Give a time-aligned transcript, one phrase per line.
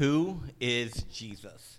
[0.00, 1.78] Who is Jesus?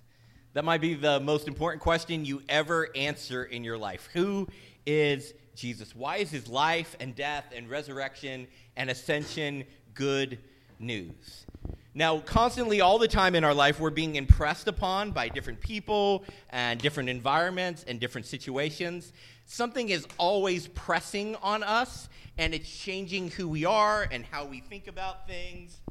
[0.54, 4.10] That might be the most important question you ever answer in your life.
[4.13, 4.47] Who
[4.86, 5.96] is Jesus?
[5.96, 8.46] Why is his life and death and resurrection
[8.78, 9.63] and ascension
[9.96, 10.38] good
[10.78, 11.47] news?
[11.96, 16.23] Now, constantly, all the time in our life, we're being impressed upon by different people
[16.52, 19.13] and different environments and different situations.
[19.48, 24.59] Something is always pressing on us, and it's changing who we are and how we
[24.59, 25.81] think about things.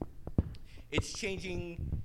[0.92, 1.99] It's changing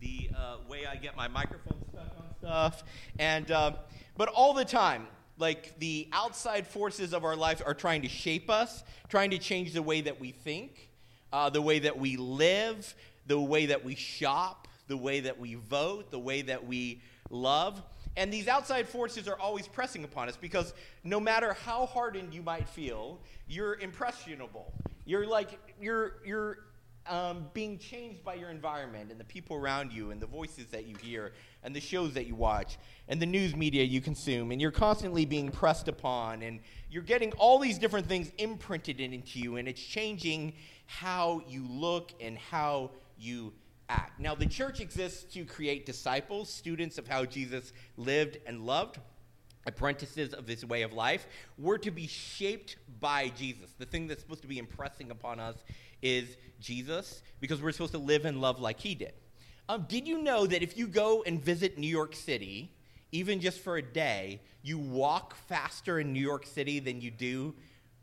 [0.00, 2.84] the uh, way I get my microphone stuck on stuff.
[3.18, 3.72] And, uh,
[4.16, 5.06] but all the time,
[5.38, 9.72] like the outside forces of our life are trying to shape us, trying to change
[9.72, 10.90] the way that we think,
[11.32, 12.94] uh, the way that we live,
[13.26, 17.82] the way that we shop, the way that we vote, the way that we love.
[18.16, 20.74] And these outside forces are always pressing upon us because
[21.04, 24.72] no matter how hardened you might feel, you're impressionable.
[25.04, 26.58] You're like, you're, you're
[27.08, 30.86] um, being changed by your environment and the people around you and the voices that
[30.86, 32.78] you hear and the shows that you watch
[33.08, 34.50] and the news media you consume.
[34.50, 39.38] And you're constantly being pressed upon and you're getting all these different things imprinted into
[39.38, 40.54] you and it's changing
[40.86, 43.52] how you look and how you
[43.88, 44.20] act.
[44.20, 48.98] Now, the church exists to create disciples, students of how Jesus lived and loved
[49.66, 51.26] apprentices of this way of life.
[51.58, 53.70] We're to be shaped by Jesus.
[53.78, 55.56] The thing that's supposed to be impressing upon us
[56.02, 59.12] is Jesus because we're supposed to live and love like he did.
[59.68, 62.72] Um, did you know that if you go and visit New York City,
[63.12, 67.54] even just for a day, you walk faster in New York City than you do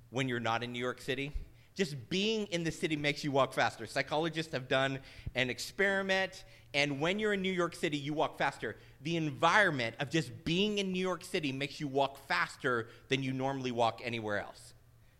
[0.09, 1.31] when you're not in New York City?
[1.75, 3.85] Just being in the city makes you walk faster.
[3.85, 4.99] Psychologists have done
[5.35, 8.77] an experiment, and when you're in New York City, you walk faster.
[9.01, 13.33] The environment of just being in New York City makes you walk faster than you
[13.33, 14.73] normally walk anywhere else.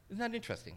[0.10, 0.76] Isn't that interesting?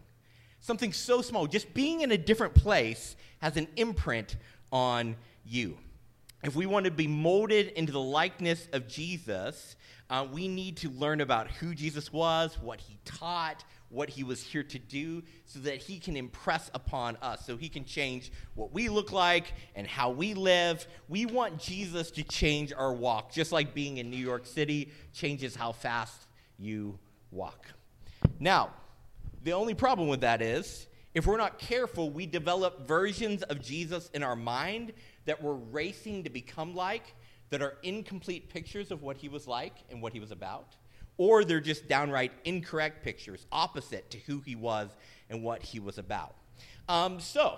[0.61, 4.35] Something so small, just being in a different place has an imprint
[4.71, 5.15] on
[5.45, 5.77] you.
[6.43, 9.75] If we want to be molded into the likeness of Jesus,
[10.09, 14.41] uh, we need to learn about who Jesus was, what he taught, what he was
[14.41, 18.71] here to do, so that he can impress upon us, so he can change what
[18.71, 20.87] we look like and how we live.
[21.09, 25.55] We want Jesus to change our walk, just like being in New York City changes
[25.55, 26.27] how fast
[26.57, 26.99] you
[27.31, 27.65] walk.
[28.39, 28.71] Now,
[29.43, 34.09] the only problem with that is if we're not careful, we develop versions of Jesus
[34.13, 34.93] in our mind
[35.25, 37.15] that we're racing to become like,
[37.49, 40.75] that are incomplete pictures of what he was like and what he was about,
[41.17, 44.89] or they're just downright incorrect pictures, opposite to who he was
[45.29, 46.35] and what he was about.
[46.87, 47.57] Um, so,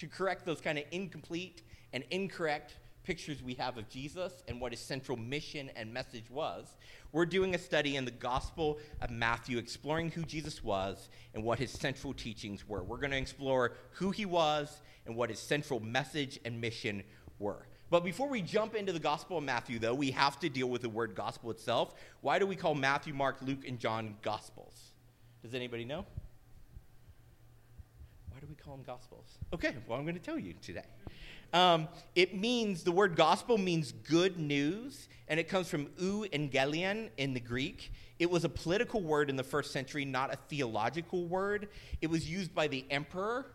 [0.00, 1.62] to correct those kind of incomplete
[1.92, 2.74] and incorrect
[3.08, 6.76] pictures we have of Jesus and what his central mission and message was,
[7.10, 11.58] we're doing a study in the Gospel of Matthew, exploring who Jesus was and what
[11.58, 12.82] his central teachings were.
[12.84, 17.02] We're going to explore who he was and what his central message and mission
[17.38, 17.66] were.
[17.88, 20.82] But before we jump into the Gospel of Matthew, though, we have to deal with
[20.82, 21.94] the word gospel itself.
[22.20, 24.92] Why do we call Matthew, Mark, Luke, and John Gospels?
[25.42, 26.04] Does anybody know?
[28.28, 29.38] Why do we call them Gospels?
[29.54, 30.84] Okay, well, I'm going to tell you today.
[31.52, 37.34] Um, it means, the word gospel means good news, and it comes from euangelion in
[37.34, 37.92] the Greek.
[38.18, 41.68] It was a political word in the first century, not a theological word.
[42.00, 43.46] It was used by the emperor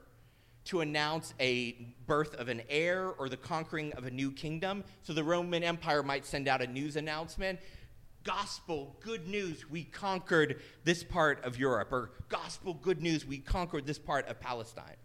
[0.65, 1.73] to announce a
[2.05, 4.83] birth of an heir or the conquering of a new kingdom.
[5.03, 7.59] So the Roman Empire might send out a news announcement
[8.23, 13.85] Gospel, good news, we conquered this part of Europe, or Gospel, good news, we conquered
[13.85, 14.95] this part of Palestine.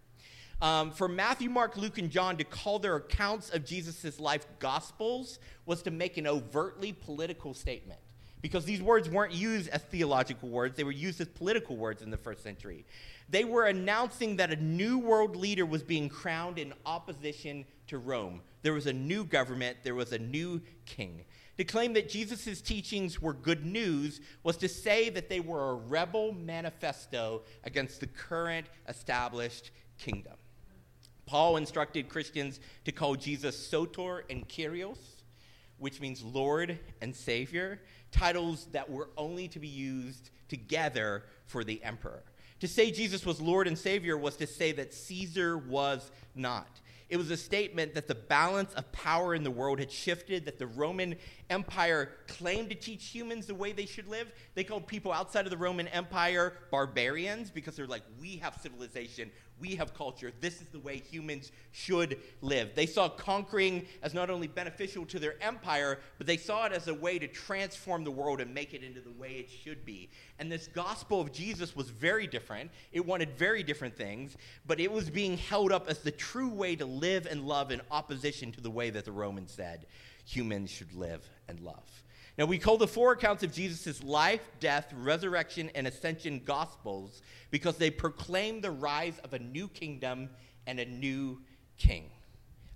[0.61, 5.39] Um, for Matthew, Mark, Luke, and John to call their accounts of Jesus' life gospels
[5.67, 8.01] was to make an overtly political statement.
[8.41, 12.11] Because these words weren't used as theological words, they were used as political words in
[12.11, 12.85] the first century.
[13.29, 18.43] They were announcing that a new world leader was being crowned in opposition to Rome.
[18.63, 21.25] There was a new government, there was a new king.
[21.59, 25.75] To claim that Jesus' teachings were good news was to say that they were a
[25.75, 30.35] rebel manifesto against the current established kingdom.
[31.29, 34.97] Paul instructed Christians to call Jesus Soter and Kyrios,
[35.77, 41.85] which means Lord and Savior, titles that were only to be used together for the
[41.85, 42.23] emperor.
[42.61, 46.81] To say Jesus was Lord and Savior was to say that Caesar was not.
[47.11, 50.59] It was a statement that the balance of power in the world had shifted, that
[50.59, 51.15] the Roman
[51.51, 54.33] Empire claimed to teach humans the way they should live.
[54.55, 59.31] They called people outside of the Roman Empire barbarians because they're like, we have civilization,
[59.61, 60.33] we have culture.
[60.41, 62.75] This is the way humans should live.
[62.75, 66.89] They saw conquering as not only beneficial to their empire, but they saw it as
[66.89, 70.11] a way to transform the world and make it into the way it should be.
[70.39, 72.71] And this gospel of Jesus was very different.
[72.93, 74.37] It wanted very different things,
[74.67, 77.81] but it was being held up as the true way to live and love in
[77.91, 79.87] opposition to the way that the Romans said
[80.29, 82.03] humans should live and love.
[82.37, 87.77] Now, we call the four accounts of Jesus' life, death, resurrection, and ascension gospels because
[87.77, 90.29] they proclaim the rise of a new kingdom
[90.67, 91.41] and a new
[91.79, 92.11] king,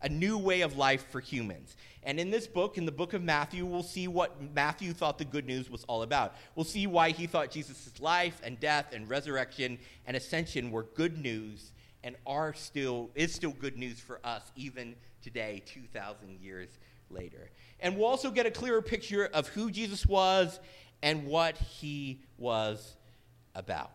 [0.01, 1.77] a new way of life for humans.
[2.03, 5.25] And in this book, in the book of Matthew, we'll see what Matthew thought the
[5.25, 6.35] good news was all about.
[6.57, 11.19] We'll see why he thought Jesus' life and death and resurrection and ascension were good
[11.19, 11.71] news
[12.03, 16.69] and are still is still good news for us even today 2000 years
[17.13, 17.51] later.
[17.81, 20.61] And we'll also get a clearer picture of who Jesus was
[21.03, 22.97] and what he was
[23.55, 23.91] about.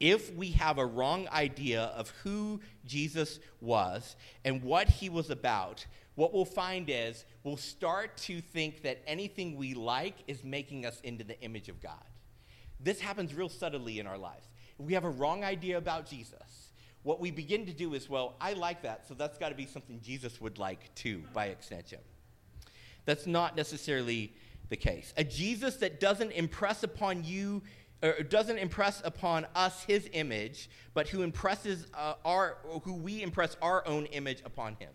[0.00, 5.84] If we have a wrong idea of who Jesus was and what he was about,
[6.14, 11.00] what we'll find is we'll start to think that anything we like is making us
[11.00, 12.04] into the image of God.
[12.80, 14.46] This happens real subtly in our lives.
[14.78, 16.67] If we have a wrong idea about Jesus,
[17.08, 19.64] what we begin to do is, well, I like that, so that's got to be
[19.64, 22.00] something Jesus would like too, by extension.
[23.06, 24.34] That's not necessarily
[24.68, 25.14] the case.
[25.16, 27.62] A Jesus that doesn't impress upon you,
[28.02, 33.56] or doesn't impress upon us his image, but who impresses uh, our, who we impress
[33.62, 34.90] our own image upon him.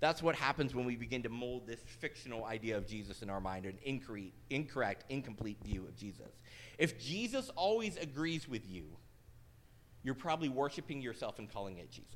[0.00, 3.42] That's what happens when we begin to mold this fictional idea of Jesus in our
[3.42, 6.32] mind, an incorrect, incorrect, incomplete view of Jesus.
[6.78, 8.84] If Jesus always agrees with you,
[10.02, 12.14] you're probably worshiping yourself and calling it Jesus.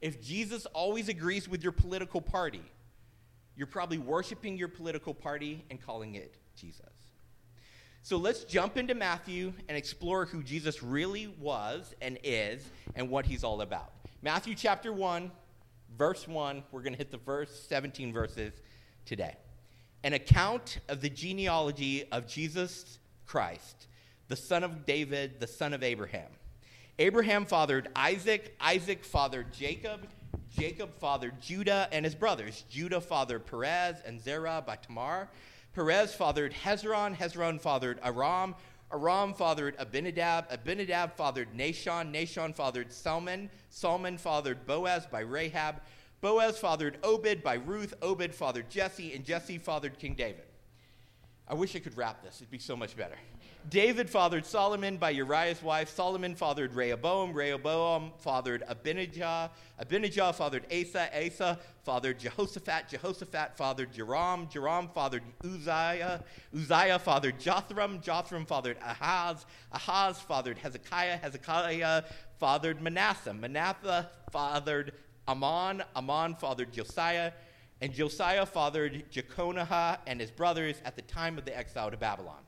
[0.00, 2.62] If Jesus always agrees with your political party,
[3.56, 6.80] you're probably worshiping your political party and calling it Jesus.
[8.02, 12.62] So let's jump into Matthew and explore who Jesus really was and is
[12.94, 13.92] and what he's all about.
[14.20, 15.30] Matthew chapter 1,
[15.96, 18.52] verse 1, we're going to hit the verse 17 verses
[19.06, 19.36] today.
[20.02, 23.86] An account of the genealogy of Jesus Christ,
[24.28, 26.28] the son of David, the son of Abraham.
[26.98, 30.06] Abraham fathered Isaac, Isaac fathered Jacob,
[30.56, 32.64] Jacob fathered Judah and his brothers.
[32.70, 35.28] Judah fathered Perez and Zerah by Tamar.
[35.74, 37.16] Perez fathered Hezron.
[37.16, 38.54] Hezron fathered Aram.
[38.92, 40.46] Aram fathered Amminadab.
[40.52, 42.12] Amminadab fathered Nahshon.
[42.12, 43.50] Nahshon fathered Salmon.
[43.70, 45.80] Salmon fathered Boaz by Rahab.
[46.20, 47.94] Boaz fathered Obed by Ruth.
[48.00, 49.12] Obed fathered Jesse.
[49.12, 50.44] And Jesse fathered King David.
[51.48, 53.16] I wish I could wrap this, it'd be so much better.
[53.70, 55.88] David fathered Solomon by Uriah's wife.
[55.88, 57.32] Solomon fathered Rehoboam.
[57.32, 59.50] Rehoboam fathered Abinijah.
[59.78, 61.08] Abinijah fathered Asa.
[61.16, 62.90] Asa fathered Jehoshaphat.
[62.90, 64.48] Jehoshaphat fathered Joram.
[64.50, 66.22] Joram fathered Uzziah.
[66.54, 68.02] Uzziah fathered Jotham.
[68.02, 69.46] Jotham fathered Ahaz.
[69.72, 71.16] Ahaz fathered Hezekiah.
[71.16, 72.04] Hezekiah
[72.38, 73.32] fathered Manasseh.
[73.32, 74.92] Manasseh fathered
[75.26, 75.82] Amon.
[75.96, 77.32] Amon fathered Josiah.
[77.80, 82.42] And Josiah fathered Jeconiah and his brothers at the time of the exile to Babylon.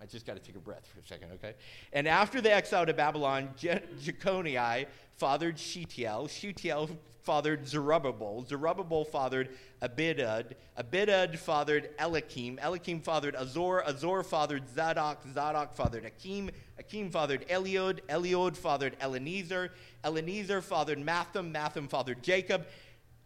[0.00, 1.54] I just got to take a breath for a second, okay?
[1.92, 4.86] And after the exile to Babylon, Je- Jeconiah
[5.16, 6.28] fathered Shealtiel.
[6.28, 6.90] Shealtiel
[7.28, 8.46] fathered Zerubbabel.
[8.48, 9.50] Zerubbabel fathered
[9.82, 10.52] Abidud.
[10.78, 12.58] Abidud fathered Eliakim.
[12.62, 13.82] Eliakim fathered Azor.
[13.86, 15.22] Azor fathered Zadok.
[15.34, 16.50] Zadok fathered Achim.
[16.78, 18.00] Achim fathered Eliud.
[18.08, 19.72] Eliud fathered Elenezer.
[20.04, 21.52] Elenezer fathered Matthan.
[21.52, 22.66] Matthan fathered Jacob.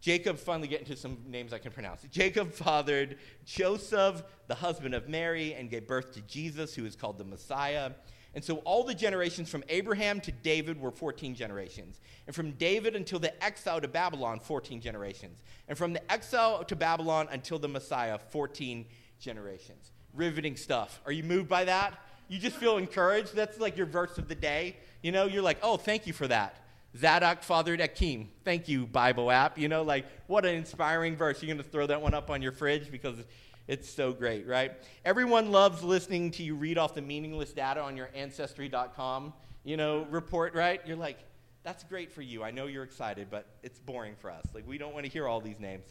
[0.03, 2.01] Jacob, finally get into some names I can pronounce.
[2.11, 3.15] Jacob fathered
[3.45, 7.91] Joseph, the husband of Mary, and gave birth to Jesus, who is called the Messiah.
[8.33, 12.01] And so all the generations from Abraham to David were 14 generations.
[12.27, 15.41] And from David until the exile to Babylon, 14 generations.
[15.69, 18.85] And from the exile to Babylon until the Messiah, 14
[19.21, 19.91] generations.
[20.13, 20.99] Riveting stuff.
[21.05, 21.97] Are you moved by that?
[22.27, 23.33] You just feel encouraged?
[23.35, 24.75] That's like your verse of the day.
[25.01, 26.57] You know, you're like, oh, thank you for that.
[26.97, 28.29] Zadok fathered Achim.
[28.43, 29.57] Thank you, Bible app.
[29.57, 31.41] You know, like, what an inspiring verse.
[31.41, 33.17] You're going to throw that one up on your fridge because
[33.67, 34.73] it's so great, right?
[35.05, 39.33] Everyone loves listening to you read off the meaningless data on your Ancestry.com,
[39.63, 40.81] you know, report, right?
[40.85, 41.17] You're like,
[41.63, 42.43] that's great for you.
[42.43, 44.45] I know you're excited, but it's boring for us.
[44.53, 45.85] Like, we don't want to hear all these names.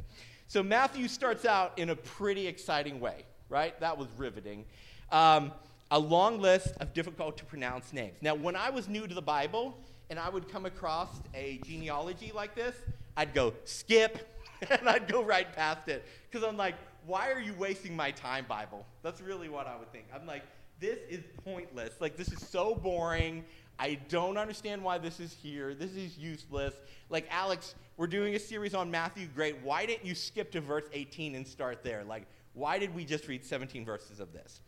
[0.46, 3.78] So, Matthew starts out in a pretty exciting way, right?
[3.80, 4.66] That was riveting.
[5.10, 5.52] Um,
[5.90, 8.18] a long list of difficult to pronounce names.
[8.20, 9.78] Now, when I was new to the Bible,
[10.12, 12.76] and I would come across a genealogy like this,
[13.16, 14.28] I'd go, skip,
[14.70, 16.04] and I'd go right past it.
[16.30, 16.74] Because I'm like,
[17.06, 18.84] why are you wasting my time, Bible?
[19.02, 20.04] That's really what I would think.
[20.14, 20.42] I'm like,
[20.80, 21.94] this is pointless.
[21.98, 23.42] Like, this is so boring.
[23.78, 25.72] I don't understand why this is here.
[25.72, 26.74] This is useless.
[27.08, 29.28] Like, Alex, we're doing a series on Matthew.
[29.34, 29.62] Great.
[29.62, 32.04] Why didn't you skip to verse 18 and start there?
[32.04, 34.60] Like, why did we just read 17 verses of this?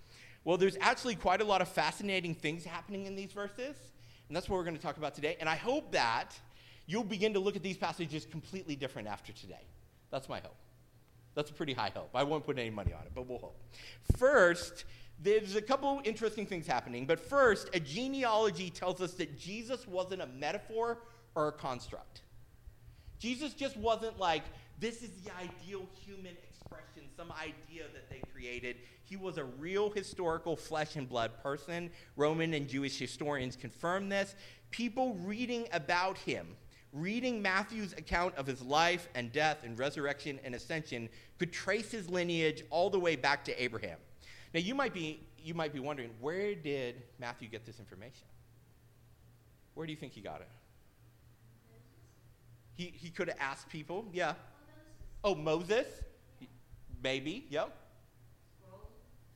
[0.42, 3.76] Well, there's actually quite a lot of fascinating things happening in these verses.
[4.28, 5.36] And that's what we're going to talk about today.
[5.40, 6.34] And I hope that
[6.86, 9.66] you'll begin to look at these passages completely different after today.
[10.10, 10.56] That's my hope.
[11.34, 12.10] That's a pretty high hope.
[12.14, 13.60] I won't put any money on it, but we'll hope.
[14.16, 14.84] First,
[15.22, 17.06] there's a couple interesting things happening.
[17.06, 20.98] But first, a genealogy tells us that Jesus wasn't a metaphor
[21.34, 22.22] or a construct.
[23.18, 24.42] Jesus just wasn't like,
[24.78, 28.76] this is the ideal human expression, some idea that they created.
[29.04, 31.90] He was a real historical flesh and blood person.
[32.16, 34.34] Roman and Jewish historians confirm this.
[34.70, 36.56] People reading about him,
[36.92, 41.08] reading Matthew's account of his life and death and resurrection and ascension,
[41.38, 43.98] could trace his lineage all the way back to Abraham.
[44.54, 48.26] Now you might be you might be wondering, where did Matthew get this information?
[49.74, 50.48] Where do you think he got it?
[52.74, 54.34] He, he could have asked people, yeah.
[55.22, 55.86] Oh, Moses?
[57.02, 57.76] Maybe, yep.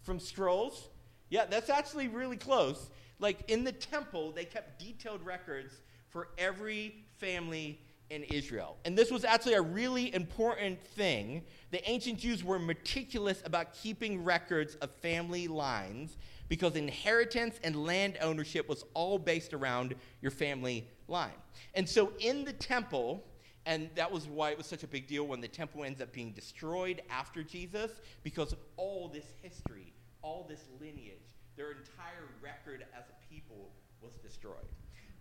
[0.09, 0.89] From scrolls?
[1.29, 2.89] Yeah, that's actually really close.
[3.19, 8.79] Like in the temple, they kept detailed records for every family in Israel.
[8.87, 11.43] And this was actually a really important thing.
[11.73, 16.17] The ancient Jews were meticulous about keeping records of family lines
[16.49, 21.37] because inheritance and land ownership was all based around your family line.
[21.75, 23.27] And so in the temple,
[23.67, 26.11] and that was why it was such a big deal when the temple ends up
[26.11, 27.91] being destroyed after Jesus,
[28.23, 29.88] because all this history,
[30.29, 33.71] all this lineage, their entire record as a people
[34.03, 34.69] was destroyed.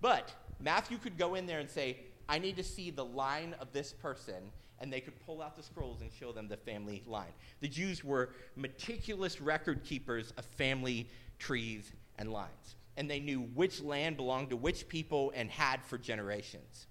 [0.02, 1.98] But Matthew could go in there and say,
[2.28, 5.64] I need to see the line of this person, and they could pull out the
[5.64, 7.32] scrolls and show them the family line.
[7.62, 11.08] The Jews were meticulous record keepers of family
[11.40, 15.98] trees and lines, and they knew which land belonged to which people and had for
[15.98, 16.88] generations.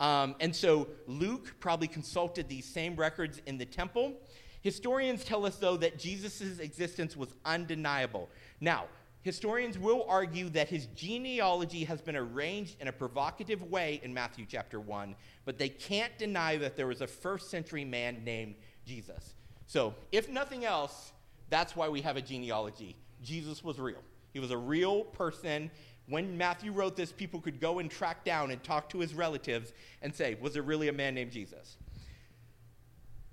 [0.00, 4.14] Um, and so Luke probably consulted these same records in the temple.
[4.62, 8.28] Historians tell us, though, that Jesus' existence was undeniable.
[8.60, 8.86] Now,
[9.22, 14.46] Historians will argue that his genealogy has been arranged in a provocative way in Matthew
[14.48, 15.14] chapter 1,
[15.44, 18.54] but they can't deny that there was a first century man named
[18.86, 19.34] Jesus.
[19.66, 21.12] So, if nothing else,
[21.50, 22.96] that's why we have a genealogy.
[23.22, 24.02] Jesus was real,
[24.32, 25.70] he was a real person.
[26.06, 29.72] When Matthew wrote this, people could go and track down and talk to his relatives
[30.02, 31.76] and say, Was there really a man named Jesus?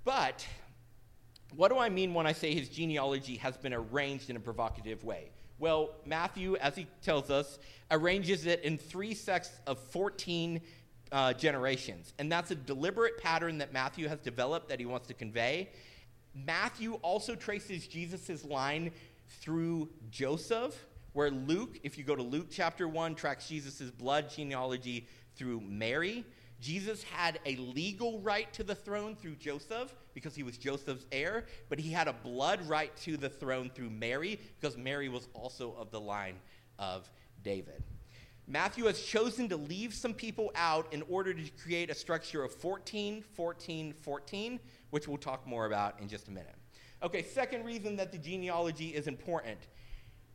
[0.04, 0.46] But
[1.56, 5.04] what do I mean when I say his genealogy has been arranged in a provocative
[5.04, 5.30] way?
[5.58, 7.58] Well, Matthew, as he tells us,
[7.90, 10.60] arranges it in three sets of 14
[11.10, 12.12] uh, generations.
[12.18, 15.70] And that's a deliberate pattern that Matthew has developed that he wants to convey.
[16.34, 18.92] Matthew also traces Jesus' line
[19.40, 25.08] through Joseph, where Luke, if you go to Luke chapter 1, tracks Jesus' blood genealogy
[25.34, 26.24] through Mary.
[26.60, 31.46] Jesus had a legal right to the throne through Joseph because he was Joseph's heir,
[31.68, 35.74] but he had a blood right to the throne through Mary because Mary was also
[35.78, 36.36] of the line
[36.78, 37.08] of
[37.44, 37.82] David.
[38.50, 42.52] Matthew has chosen to leave some people out in order to create a structure of
[42.52, 44.60] 14, 14, 14,
[44.90, 46.54] which we'll talk more about in just a minute.
[47.02, 49.58] Okay, second reason that the genealogy is important.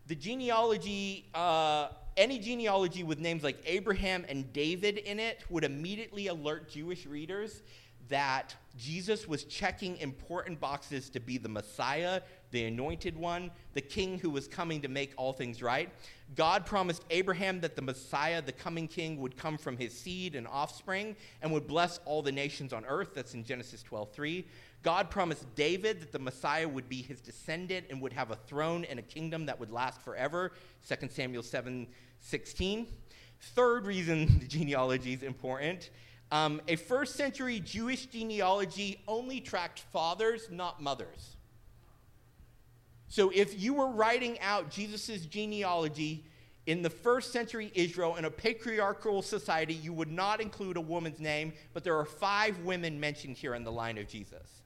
[0.06, 6.28] The genealogy uh, any genealogy with names like Abraham and David in it would immediately
[6.28, 7.62] alert Jewish readers
[8.10, 14.20] that Jesus was checking important boxes to be the Messiah, the anointed one, the king
[14.20, 15.90] who was coming to make all things right.
[16.36, 20.48] God promised Abraham that the Messiah, the coming king, would come from his seed and
[20.48, 23.12] offspring and would bless all the nations on earth.
[23.14, 24.46] That's in Genesis 12:3.
[24.84, 28.86] God promised David that the Messiah would be his descendant and would have a throne
[28.86, 30.52] and a kingdom that would last forever.
[30.88, 31.88] 2 Samuel 7
[32.20, 32.88] 16.
[33.40, 35.90] Third reason the genealogy is important
[36.34, 41.38] um, a first century Jewish genealogy only tracked fathers, not mothers.
[43.08, 46.26] So if you were writing out Jesus' genealogy
[46.66, 51.20] in the first century Israel in a patriarchal society, you would not include a woman's
[51.20, 54.63] name, but there are five women mentioned here in the line of Jesus.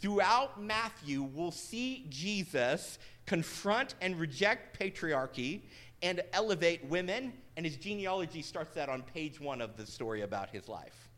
[0.00, 5.62] Throughout Matthew, we'll see Jesus confront and reject patriarchy
[6.02, 10.48] and elevate women, and his genealogy starts that on page one of the story about
[10.48, 11.10] his life.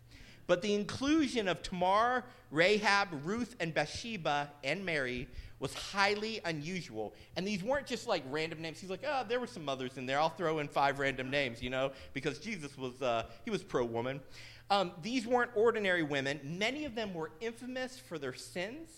[0.49, 5.29] But the inclusion of Tamar, Rahab, Ruth, and Bathsheba and Mary
[5.61, 7.15] was highly unusual.
[7.37, 8.81] And these weren't just like random names.
[8.81, 10.19] He's like, oh, there were some mothers in there.
[10.19, 13.85] I'll throw in five random names, you know, because Jesus was, uh, he was pro
[13.85, 14.21] woman.
[14.73, 16.41] Um, these weren't ordinary women.
[16.43, 18.89] Many of them were infamous for their sins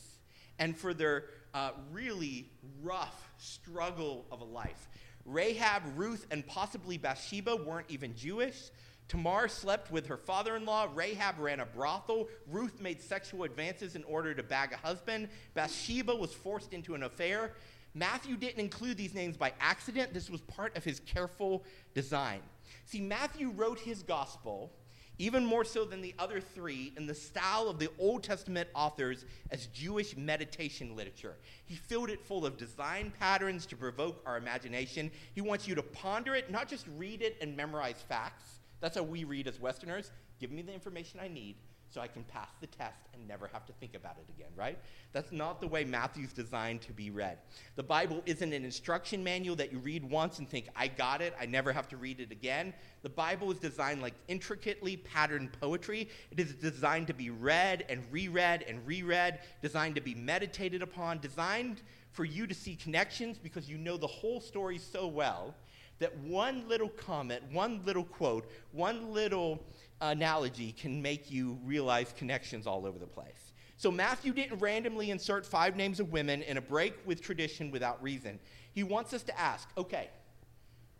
[0.60, 2.48] and for their uh, really
[2.80, 4.88] rough struggle of a life.
[5.24, 8.70] Rahab, Ruth, and possibly Bathsheba weren't even Jewish.
[9.08, 10.86] Tamar slept with her father in law.
[10.94, 12.28] Rahab ran a brothel.
[12.48, 15.28] Ruth made sexual advances in order to bag a husband.
[15.54, 17.54] Bathsheba was forced into an affair.
[17.94, 21.64] Matthew didn't include these names by accident, this was part of his careful
[21.94, 22.42] design.
[22.84, 24.70] See, Matthew wrote his gospel
[25.18, 29.24] even more so than the other three, in the style of the Old Testament authors
[29.50, 31.36] as Jewish meditation literature.
[31.64, 35.10] He filled it full of design patterns to provoke our imagination.
[35.34, 38.60] He wants you to ponder it, not just read it and memorize facts.
[38.80, 40.10] That's how we read as Westerners.
[40.40, 41.56] Give me the information I need
[41.94, 44.76] so I can pass the test and never have to think about it again, right?
[45.12, 47.38] That's not the way Matthew's designed to be read.
[47.76, 51.34] The Bible isn't an instruction manual that you read once and think, I got it,
[51.40, 52.74] I never have to read it again.
[53.02, 56.08] The Bible is designed like intricately patterned poetry.
[56.32, 61.20] It is designed to be read and reread and reread, designed to be meditated upon,
[61.20, 65.54] designed for you to see connections because you know the whole story so well
[66.00, 69.62] that one little comment, one little quote, one little
[70.10, 73.52] analogy can make you realize connections all over the place.
[73.76, 78.02] So Matthew didn't randomly insert five names of women in a break with tradition without
[78.02, 78.38] reason.
[78.72, 80.10] He wants us to ask okay,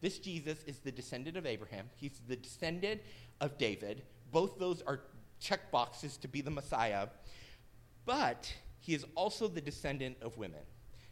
[0.01, 3.01] this Jesus is the descendant of Abraham, he's the descendant
[3.41, 4.03] of David.
[4.33, 5.01] Both those are
[5.41, 7.09] check boxes to be the Messiah,
[8.05, 10.61] but he is also the descendant of women.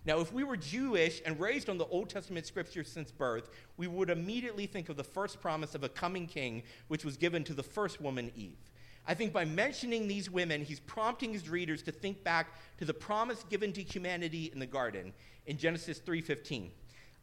[0.04, 3.86] Now, if we were Jewish and raised on the Old Testament scriptures since birth, we
[3.86, 7.54] would immediately think of the first promise of a coming king, which was given to
[7.54, 8.58] the first woman, Eve.
[9.06, 12.94] I think by mentioning these women, he's prompting his readers to think back to the
[12.94, 15.12] promise given to humanity in the garden
[15.46, 16.70] in Genesis 3:15.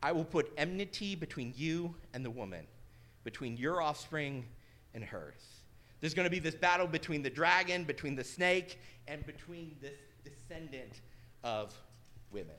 [0.01, 2.65] I will put enmity between you and the woman,
[3.23, 4.45] between your offspring
[4.93, 5.61] and hers.
[5.99, 9.99] There's going to be this battle between the dragon, between the snake, and between this
[10.23, 11.01] descendant
[11.43, 11.73] of
[12.31, 12.55] women.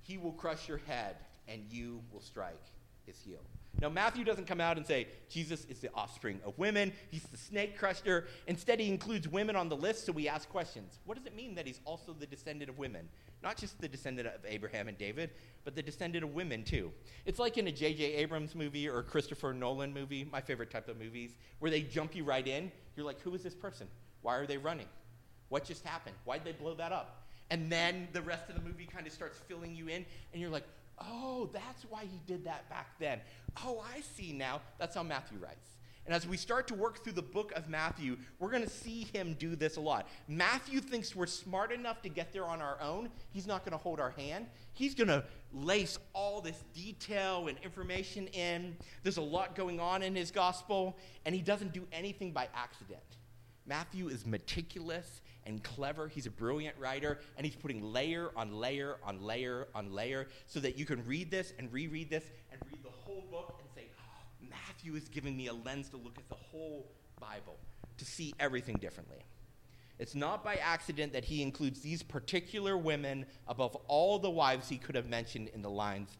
[0.00, 1.16] He will crush your head,
[1.46, 2.62] and you will strike
[3.04, 3.40] his heel.
[3.80, 7.36] Now, Matthew doesn't come out and say Jesus is the offspring of women, he's the
[7.36, 8.26] snake crusher.
[8.48, 10.98] Instead, he includes women on the list, so we ask questions.
[11.04, 13.08] What does it mean that he's also the descendant of women?
[13.40, 15.30] Not just the descendant of Abraham and David,
[15.64, 16.90] but the descendant of women, too.
[17.24, 18.14] It's like in a J.J.
[18.14, 22.16] Abrams movie or a Christopher Nolan movie, my favorite type of movies, where they jump
[22.16, 22.72] you right in.
[22.96, 23.86] You're like, who is this person?
[24.22, 24.88] Why are they running?
[25.50, 26.16] What just happened?
[26.24, 27.27] Why'd they blow that up?
[27.50, 30.50] And then the rest of the movie kind of starts filling you in, and you're
[30.50, 30.66] like,
[31.00, 33.20] oh, that's why he did that back then.
[33.64, 34.60] Oh, I see now.
[34.78, 35.78] That's how Matthew writes.
[36.08, 39.06] And as we start to work through the book of Matthew, we're going to see
[39.12, 40.08] him do this a lot.
[40.26, 43.10] Matthew thinks we're smart enough to get there on our own.
[43.30, 44.46] He's not going to hold our hand.
[44.72, 48.74] He's going to lace all this detail and information in.
[49.02, 53.02] There's a lot going on in his gospel, and he doesn't do anything by accident.
[53.66, 56.06] Matthew is meticulous and clever.
[56.06, 60.60] He's a brilliant writer, and he's putting layer on layer on layer on layer so
[60.60, 63.90] that you can read this and reread this and read the whole book and say,
[63.98, 67.56] oh, Matthew is giving me a lens to look at the whole Bible,
[67.96, 69.18] to see everything differently.
[69.98, 74.78] It's not by accident that he includes these particular women above all the wives he
[74.78, 76.16] could have mentioned in the lines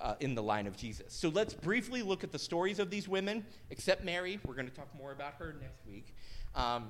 [0.00, 1.12] uh, in the line of Jesus.
[1.12, 4.40] So let's briefly look at the stories of these women, except Mary.
[4.46, 6.14] We're going to talk more about her next week.
[6.54, 6.88] Um,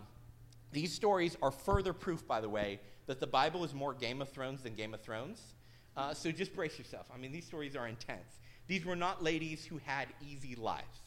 [0.72, 4.28] these stories are further proof, by the way, that the Bible is more Game of
[4.28, 5.54] Thrones than Game of Thrones.
[5.96, 7.06] Uh, so just brace yourself.
[7.12, 8.38] I mean, these stories are intense.
[8.68, 11.00] These were not ladies who had easy lives.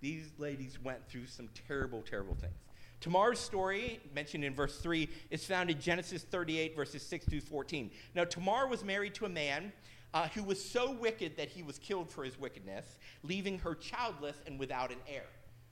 [0.00, 2.58] These ladies went through some terrible, terrible things.
[3.00, 7.90] Tamar's story, mentioned in verse 3, is found in Genesis 38, verses 6 through 14.
[8.14, 9.72] Now, Tamar was married to a man
[10.12, 14.36] uh, who was so wicked that he was killed for his wickedness, leaving her childless
[14.46, 15.26] and without an heir.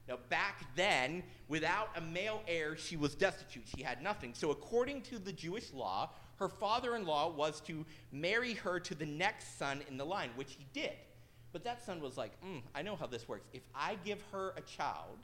[0.08, 3.64] Now, back then, without a male heir, she was destitute.
[3.76, 4.34] She had nothing.
[4.34, 8.94] So, according to the Jewish law, her father in law was to marry her to
[8.94, 10.92] the next son in the line, which he did.
[11.52, 13.48] But that son was like, mm, I know how this works.
[13.52, 15.18] If I give her a child,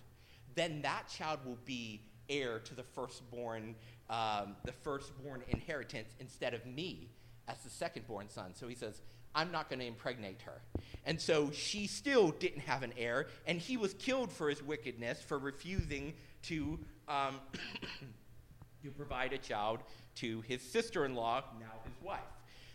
[0.54, 3.74] then that child will be heir to the firstborn,
[4.08, 7.10] um, the firstborn inheritance instead of me
[7.48, 8.54] as the secondborn son.
[8.54, 9.02] So he says,
[9.34, 10.60] I'm not going to impregnate her.
[11.04, 15.20] And so she still didn't have an heir, and he was killed for his wickedness,
[15.22, 17.40] for refusing to, um,
[18.82, 19.80] to provide a child
[20.16, 22.20] to his sister in law, now his wife.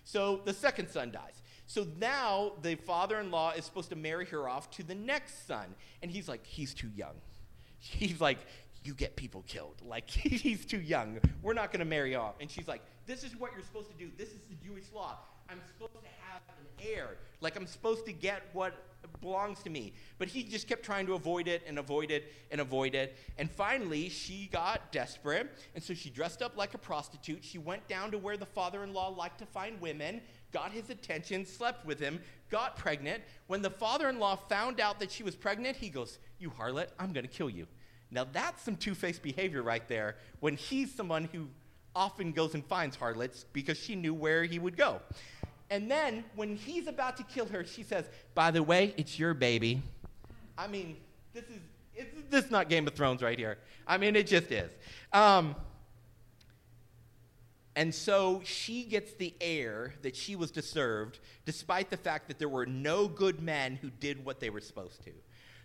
[0.03, 1.41] So the second son dies.
[1.65, 5.45] So now the father in law is supposed to marry her off to the next
[5.47, 5.65] son.
[6.01, 7.15] And he's like, he's too young.
[7.79, 8.39] He's like,
[8.83, 9.75] you get people killed.
[9.87, 11.19] Like, he's too young.
[11.41, 12.35] We're not going to marry off.
[12.41, 14.11] And she's like, this is what you're supposed to do.
[14.17, 15.17] This is the Jewish law.
[15.49, 17.17] I'm supposed to have an heir.
[17.41, 18.73] Like I'm supposed to get what
[19.21, 19.93] belongs to me.
[20.17, 23.17] But he just kept trying to avoid it and avoid it and avoid it.
[23.37, 25.49] And finally, she got desperate.
[25.75, 27.43] And so she dressed up like a prostitute.
[27.43, 30.21] She went down to where the father in law liked to find women,
[30.51, 32.19] got his attention, slept with him,
[32.49, 33.23] got pregnant.
[33.47, 36.87] When the father in law found out that she was pregnant, he goes, You harlot,
[36.99, 37.67] I'm going to kill you.
[38.09, 41.47] Now that's some two faced behavior right there when he's someone who
[41.93, 45.01] often goes and finds harlots because she knew where he would go.
[45.69, 49.33] And then when he's about to kill her, she says, By the way, it's your
[49.33, 49.81] baby.
[50.57, 50.97] I mean,
[51.33, 51.59] this is
[51.97, 53.57] it's, this is not Game of Thrones right here.
[53.87, 54.71] I mean, it just is.
[55.11, 55.55] Um,
[57.75, 62.49] and so she gets the heir that she was deserved, despite the fact that there
[62.49, 65.11] were no good men who did what they were supposed to.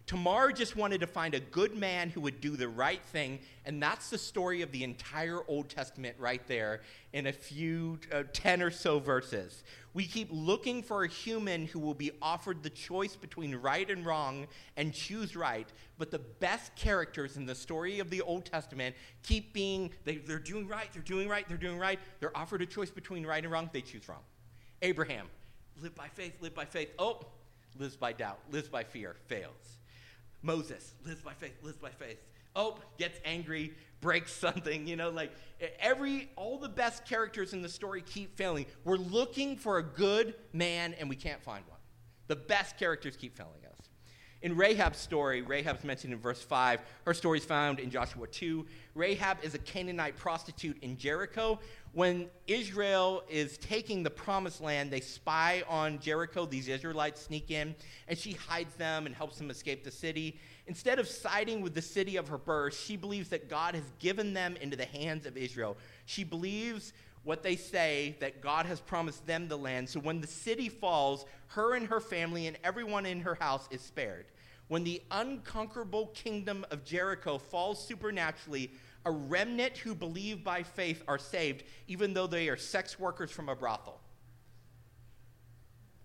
[0.07, 3.81] Tamar just wanted to find a good man who would do the right thing, and
[3.81, 6.81] that's the story of the entire Old Testament right there
[7.13, 9.63] in a few, uh, 10 or so verses.
[9.95, 14.05] We keep looking for a human who will be offered the choice between right and
[14.05, 18.97] wrong and choose right, but the best characters in the story of the Old Testament
[19.23, 22.01] keep being, they, they're doing right, they're doing right, they're doing right.
[22.19, 24.23] They're offered a choice between right and wrong, they choose wrong.
[24.81, 25.29] Abraham,
[25.81, 26.91] live by faith, live by faith.
[26.99, 27.21] Oh,
[27.79, 29.79] lives by doubt, lives by fear, fails.
[30.43, 32.19] Moses lives by faith, lives by faith.
[32.55, 35.33] Oh, gets angry, breaks something, you know, like
[35.79, 38.67] every all the best characters in the story keep failing.
[38.85, 41.79] We're looking for a good man and we can't find one.
[42.29, 43.89] The best characters keep failing us.
[44.43, 46.81] In Rahab's story, Rahab's mentioned in verse 5.
[47.07, 48.67] Her story is found in Joshua 2.
[48.97, 51.61] Rahab is a Canaanite prostitute in Jericho.
[51.95, 56.47] When Israel is taking the promised land, they spy on Jericho.
[56.47, 57.75] These Israelites sneak in,
[58.09, 60.39] and she hides them and helps them escape the city.
[60.67, 64.33] Instead of siding with the city of her birth, she believes that God has given
[64.33, 65.77] them into the hands of Israel.
[66.07, 69.89] She believes what they say that God has promised them the land.
[69.89, 73.83] So when the city falls, her and her family and everyone in her house is
[73.83, 74.27] spared.
[74.69, 78.73] When the unconquerable kingdom of Jericho falls supernaturally,
[79.05, 83.49] a remnant who believe by faith are saved, even though they are sex workers from
[83.49, 84.01] a brothel.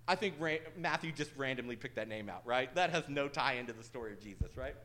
[0.07, 2.73] I think Ra- Matthew just randomly picked that name out, right?
[2.75, 4.75] That has no tie into the story of Jesus, right?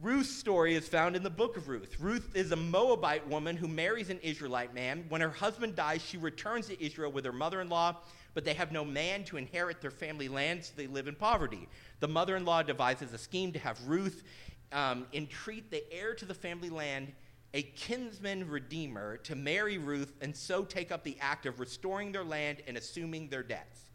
[0.00, 1.96] Ruth's story is found in the book of Ruth.
[1.98, 5.04] Ruth is a Moabite woman who marries an Israelite man.
[5.08, 7.96] When her husband dies, she returns to Israel with her mother in law,
[8.34, 11.68] but they have no man to inherit their family land, so they live in poverty.
[11.98, 14.22] The mother in law devises a scheme to have Ruth
[14.72, 17.12] um, entreat the heir to the family land,
[17.54, 22.24] a kinsman redeemer, to marry Ruth and so take up the act of restoring their
[22.24, 23.90] land and assuming their debts.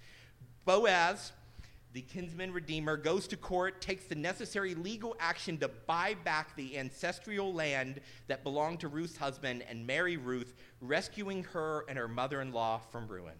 [0.66, 1.34] Boaz,
[1.94, 6.78] the kinsman redeemer, goes to court, takes the necessary legal action to buy back the
[6.78, 12.42] ancestral land that belonged to Ruth's husband and marry Ruth, rescuing her and her mother
[12.42, 13.36] in law from ruin.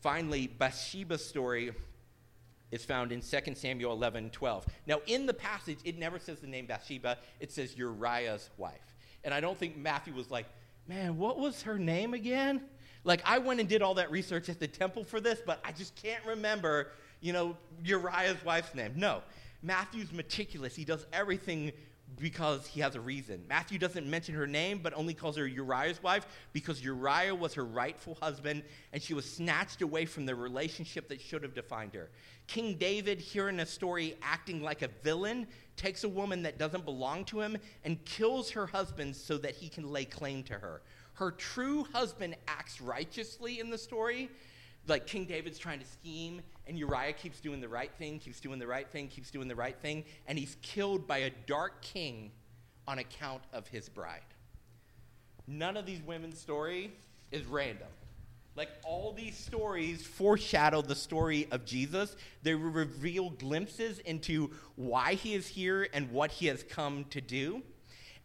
[0.00, 1.72] Finally, Bathsheba's story
[2.70, 4.66] is found in 2 Samuel 11 12.
[4.86, 8.94] Now, in the passage, it never says the name Bathsheba, it says Uriah's wife.
[9.22, 10.46] And I don't think Matthew was like,
[10.86, 12.62] man, what was her name again?
[13.04, 15.72] Like, I went and did all that research at the temple for this, but I
[15.72, 18.92] just can't remember, you know, Uriah's wife's name.
[18.96, 19.22] No.
[19.62, 20.74] Matthew's meticulous.
[20.74, 21.72] He does everything
[22.18, 23.44] because he has a reason.
[23.48, 27.64] Matthew doesn't mention her name, but only calls her Uriah's wife because Uriah was her
[27.64, 32.10] rightful husband and she was snatched away from the relationship that should have defined her.
[32.46, 35.46] King David, here in a story acting like a villain,
[35.76, 39.68] takes a woman that doesn't belong to him and kills her husband so that he
[39.68, 40.82] can lay claim to her.
[41.14, 44.30] Her true husband acts righteously in the story.
[44.86, 48.58] Like King David's trying to scheme, and Uriah keeps doing the right thing, keeps doing
[48.58, 52.30] the right thing, keeps doing the right thing, and he's killed by a dark king
[52.86, 54.20] on account of his bride.
[55.46, 56.92] None of these women's story
[57.30, 57.88] is random.
[58.56, 62.16] Like all these stories foreshadow the story of Jesus.
[62.42, 67.62] They reveal glimpses into why he is here and what he has come to do.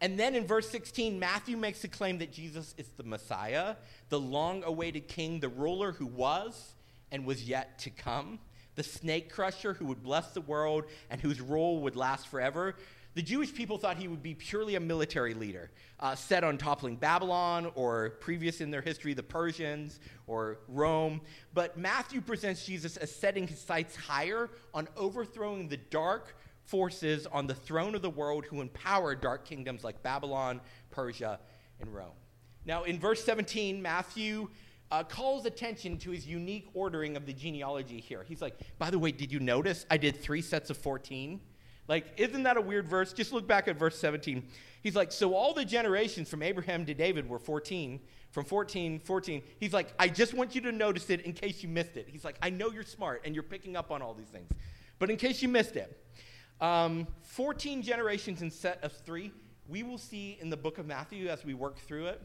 [0.02, 3.76] And then in verse 16, Matthew makes the claim that Jesus is the Messiah,
[4.10, 6.74] the long awaited king, the ruler who was
[7.12, 8.40] and was yet to come,
[8.76, 12.76] the snake crusher who would bless the world and whose rule would last forever.
[13.16, 16.96] The Jewish people thought he would be purely a military leader, uh, set on toppling
[16.96, 21.20] Babylon or previous in their history, the Persians or Rome.
[21.54, 27.48] But Matthew presents Jesus as setting his sights higher on overthrowing the dark, forces on
[27.48, 31.40] the throne of the world who empower dark kingdoms like Babylon, Persia,
[31.82, 32.14] and Rome.
[32.64, 34.50] Now, in verse 17, Matthew
[34.92, 38.24] uh, calls attention to his unique ordering of the genealogy here.
[38.28, 41.40] He's like, by the way, did you notice I did three sets of 14?
[41.88, 43.14] Like, isn't that a weird verse?
[43.14, 44.48] Just look back at verse 17.
[44.82, 48.00] He's like, so all the generations from Abraham to David were 14.
[48.32, 49.42] From 14, 14.
[49.60, 52.08] He's like, I just want you to notice it in case you missed it.
[52.08, 54.52] He's like, I know you're smart and you're picking up on all these things.
[55.00, 56.00] But in case you missed it,
[56.62, 59.32] um, 14 generations in set of three.
[59.68, 62.22] We will see in the book of Matthew as we work through it.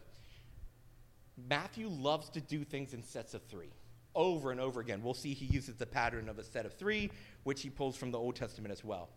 [1.36, 3.70] Matthew loves to do things in sets of three
[4.14, 5.02] over and over again.
[5.02, 7.10] We'll see he uses the pattern of a set of three,
[7.42, 9.08] which he pulls from the Old Testament as well.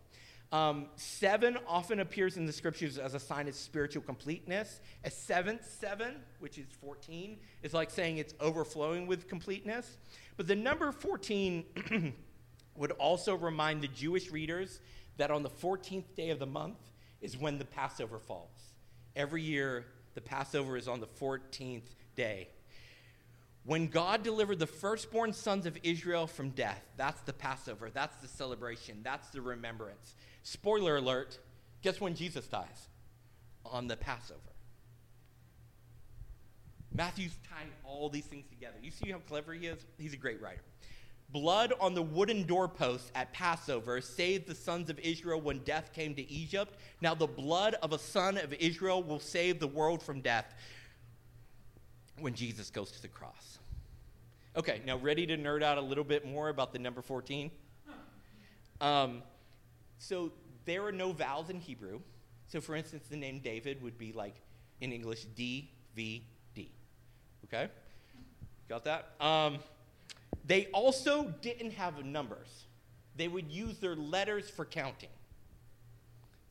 [0.50, 4.80] Um, seven often appears in the scriptures as a sign of spiritual completeness.
[5.04, 9.98] A seventh seven, which is 14, is like saying it's overflowing with completeness.
[10.36, 12.14] But the number 14
[12.76, 14.80] would also remind the Jewish readers
[15.18, 16.78] that on the 14th day of the month
[17.20, 18.72] is when the Passover falls.
[19.16, 22.48] Every year, the Passover is on the 14th day.
[23.64, 28.28] When God delivered the firstborn sons of Israel from death, that's the Passover, that's the
[28.28, 30.14] celebration, that's the remembrance.
[30.42, 31.38] Spoiler alert,
[31.82, 32.88] guess when Jesus dies?
[33.64, 34.40] On the Passover.
[36.94, 38.76] Matthew's tying all these things together.
[38.82, 39.78] You see how clever he is?
[39.98, 40.62] He's a great writer.
[41.30, 46.14] Blood on the wooden doorposts at Passover saved the sons of Israel when death came
[46.14, 46.74] to Egypt.
[47.02, 50.54] Now, the blood of a son of Israel will save the world from death
[52.20, 53.58] when Jesus goes to the cross.
[54.56, 57.50] Okay, now ready to nerd out a little bit more about the number 14?
[58.80, 59.22] Um,
[59.98, 60.32] so,
[60.64, 62.00] there are no vowels in Hebrew.
[62.46, 64.36] So, for instance, the name David would be like
[64.80, 66.70] in English D V D.
[67.44, 67.68] Okay?
[68.68, 69.12] Got that?
[69.20, 69.58] Um,
[70.44, 72.66] they also didn't have numbers,
[73.16, 75.10] they would use their letters for counting.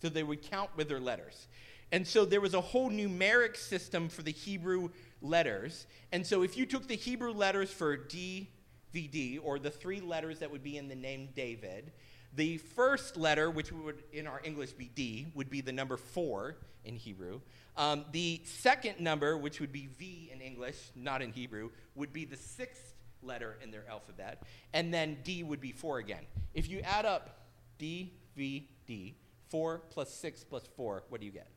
[0.01, 1.47] So they would count with their letters.
[1.91, 4.89] And so there was a whole numeric system for the Hebrew
[5.21, 5.88] letters.
[6.12, 8.49] And so if you took the Hebrew letters for D,
[8.93, 11.91] V, D, or the three letters that would be in the name David,
[12.34, 16.58] the first letter, which would in our English be D, would be the number four
[16.86, 17.41] in Hebrew.
[17.75, 22.25] Um, the second number, which would be V in English, not in Hebrew, would be
[22.25, 24.43] the sixth letter in their alphabet.
[24.73, 26.25] And then D would be 4 again.
[26.53, 27.41] If you add up
[27.77, 29.15] D, V, D,
[29.49, 31.49] 4 plus 6 plus 4, what do you get?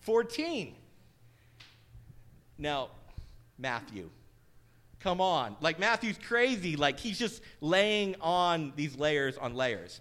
[0.00, 0.74] 14.
[2.58, 2.88] Now,
[3.56, 4.10] Matthew.
[5.00, 5.56] Come on.
[5.60, 6.76] Like, Matthew's crazy.
[6.76, 10.00] Like, he's just laying on these layers on layers.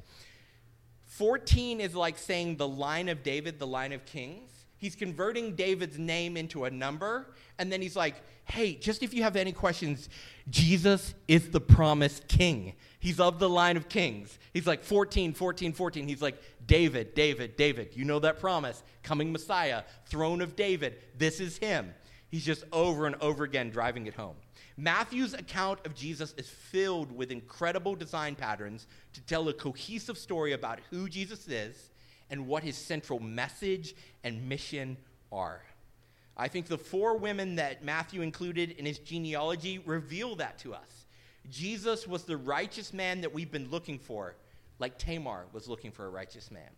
[1.06, 4.52] 14 is like saying the line of David, the line of kings.
[4.78, 8.15] He's converting David's name into a number, and then he's like,
[8.46, 10.10] hey, just if you have any questions,
[10.50, 12.74] Jesus is the promised king.
[13.00, 14.38] He's of the line of kings.
[14.54, 16.08] He's like 14, 14, 14.
[16.08, 17.89] He's like, David, David, David.
[17.96, 18.84] You know that promise.
[19.02, 20.98] Coming Messiah, throne of David.
[21.17, 21.93] This is him.
[22.30, 24.36] He's just over and over again driving it home.
[24.76, 30.54] Matthew's account of Jesus is filled with incredible design patterns to tell a cohesive story
[30.54, 31.92] about who Jesus is
[32.30, 34.98] and what his central message and mission
[35.32, 35.62] are.
[36.36, 41.06] I think the four women that Matthew included in his genealogy reveal that to us.
[41.50, 44.36] Jesus was the righteous man that we've been looking for,
[44.80, 46.70] like Tamar was looking for a righteous man.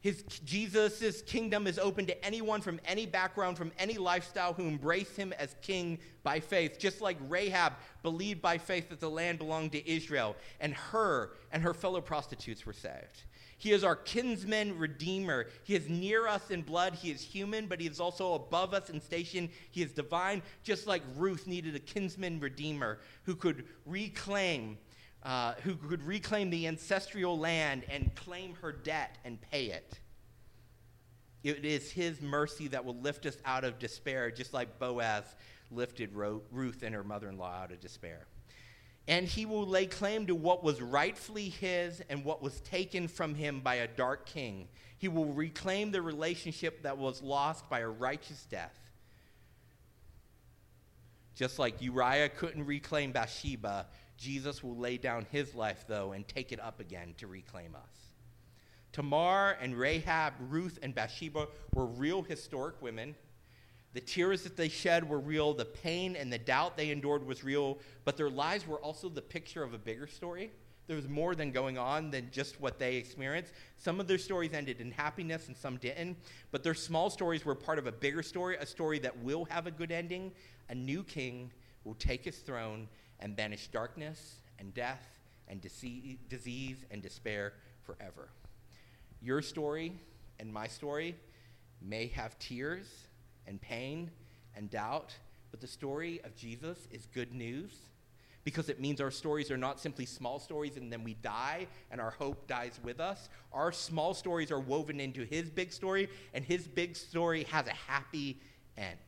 [0.00, 5.14] His, Jesus' kingdom is open to anyone from any background, from any lifestyle who embrace
[5.14, 9.72] him as king by faith, just like Rahab believed by faith that the land belonged
[9.72, 13.24] to Israel, and her and her fellow prostitutes were saved.
[13.58, 15.48] He is our kinsman redeemer.
[15.64, 16.94] He is near us in blood.
[16.94, 19.50] He is human, but he is also above us in station.
[19.70, 24.78] He is divine, just like Ruth needed a kinsman redeemer who could reclaim.
[25.22, 29.98] Uh, who could reclaim the ancestral land and claim her debt and pay it.
[31.42, 35.24] It is his mercy that will lift us out of despair, just like Boaz
[35.70, 38.26] lifted Ruth and her mother in law out of despair
[39.10, 43.34] and he will lay claim to what was rightfully his and what was taken from
[43.34, 44.68] him by a dark king.
[44.98, 48.76] He will reclaim the relationship that was lost by a righteous death.
[51.34, 53.86] Just like Uriah couldn't reclaim Bathsheba,
[54.20, 58.14] Jesus will lay down his life, though, and take it up again to reclaim us.
[58.92, 63.16] Tamar and Rahab, Ruth and Bathsheba were real historic women
[63.92, 65.52] the tears that they shed were real.
[65.52, 67.78] The pain and the doubt they endured was real.
[68.04, 70.50] But their lives were also the picture of a bigger story.
[70.86, 73.52] There was more than going on than just what they experienced.
[73.76, 76.16] Some of their stories ended in happiness and some didn't.
[76.50, 79.66] But their small stories were part of a bigger story, a story that will have
[79.66, 80.32] a good ending.
[80.68, 81.50] A new king
[81.84, 82.88] will take his throne
[83.20, 88.28] and banish darkness and death and disease and despair forever.
[89.22, 89.92] Your story
[90.38, 91.16] and my story
[91.82, 92.86] may have tears
[93.46, 94.10] and pain
[94.56, 95.14] and doubt,
[95.50, 97.72] but the story of Jesus is good news
[98.44, 102.00] because it means our stories are not simply small stories and then we die and
[102.00, 103.28] our hope dies with us.
[103.52, 107.72] Our small stories are woven into his big story, and his big story has a
[107.72, 108.40] happy
[108.78, 108.98] end.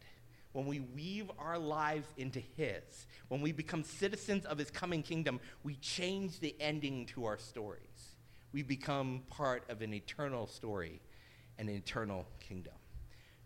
[0.53, 5.41] When we weave our lives into his, when we become citizens of his coming kingdom,
[5.63, 8.17] we change the ending to our stories.
[8.53, 11.01] We become part of an eternal story,
[11.59, 12.75] an eternal kingdom.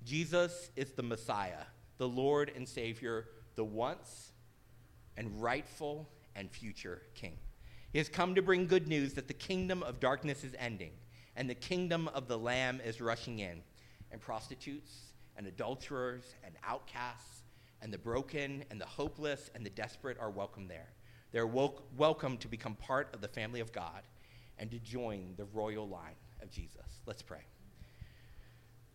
[0.04, 1.64] Jesus is the Messiah,
[1.98, 4.32] the Lord and Savior, the once
[5.16, 7.36] and rightful and future King.
[7.92, 10.90] He has come to bring good news that the kingdom of darkness is ending
[11.36, 13.62] and the kingdom of the Lamb is rushing in,
[14.10, 15.05] and prostitutes
[15.36, 17.42] and adulterers and outcasts
[17.82, 20.88] and the broken and the hopeless and the desperate are welcome there.
[21.32, 24.02] They're wel- welcome to become part of the family of God
[24.58, 27.00] and to join the royal line of Jesus.
[27.04, 27.44] Let's pray.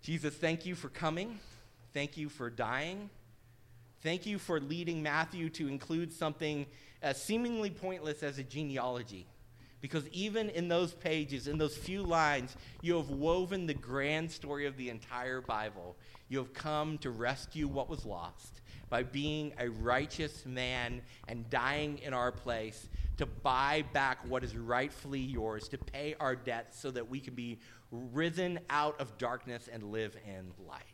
[0.01, 1.39] Jesus, thank you for coming.
[1.93, 3.10] Thank you for dying.
[4.01, 6.65] Thank you for leading Matthew to include something
[7.04, 9.27] as seemingly pointless as a genealogy.
[9.80, 14.67] Because even in those pages, in those few lines, you have woven the grand story
[14.67, 15.95] of the entire Bible.
[16.32, 21.98] You have come to rescue what was lost by being a righteous man and dying
[21.98, 26.89] in our place to buy back what is rightfully yours, to pay our debts so
[26.91, 27.60] that we can be
[27.91, 30.86] risen out of darkness and live in light.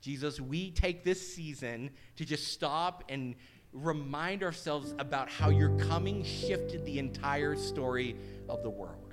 [0.00, 3.36] Jesus, we take this season to just stop and
[3.72, 8.16] remind ourselves about how your coming shifted the entire story
[8.48, 9.03] of the world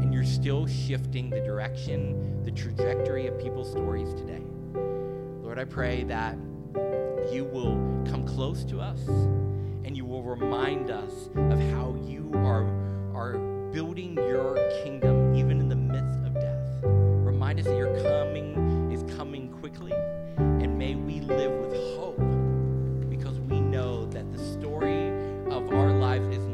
[0.00, 4.42] and you're still shifting the direction, the trajectory of people's stories today.
[5.42, 6.36] Lord, I pray that
[7.32, 7.74] you will
[8.10, 9.00] come close to us
[9.84, 12.64] and you will remind us of how you are,
[13.14, 13.38] are
[13.72, 16.82] building your kingdom even in the midst of death.
[16.82, 19.92] Remind us that your coming is coming quickly,
[20.36, 22.18] and may we live with hope
[23.08, 25.08] because we know that the story
[25.50, 26.47] of our lives is